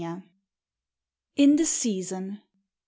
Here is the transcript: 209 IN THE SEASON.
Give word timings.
209 0.01 0.31
IN 1.35 1.57
THE 1.57 1.65
SEASON. 1.67 2.41